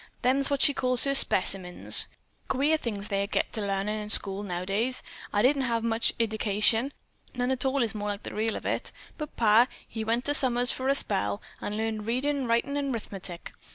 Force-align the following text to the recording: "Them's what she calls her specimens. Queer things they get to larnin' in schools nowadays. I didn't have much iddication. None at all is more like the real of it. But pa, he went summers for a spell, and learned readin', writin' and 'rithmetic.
"Them's 0.23 0.49
what 0.49 0.63
she 0.63 0.73
calls 0.73 1.03
her 1.03 1.13
specimens. 1.13 2.07
Queer 2.47 2.75
things 2.77 3.09
they 3.09 3.27
get 3.27 3.53
to 3.53 3.61
larnin' 3.61 3.99
in 3.99 4.09
schools 4.09 4.47
nowadays. 4.47 5.03
I 5.31 5.43
didn't 5.43 5.61
have 5.61 5.83
much 5.83 6.15
iddication. 6.17 6.91
None 7.35 7.51
at 7.51 7.65
all 7.65 7.83
is 7.83 7.93
more 7.93 8.09
like 8.09 8.23
the 8.23 8.33
real 8.33 8.55
of 8.55 8.65
it. 8.65 8.91
But 9.19 9.35
pa, 9.37 9.67
he 9.87 10.03
went 10.03 10.25
summers 10.35 10.71
for 10.71 10.87
a 10.87 10.95
spell, 10.95 11.39
and 11.61 11.77
learned 11.77 12.07
readin', 12.07 12.47
writin' 12.47 12.77
and 12.77 12.91
'rithmetic. 12.91 13.51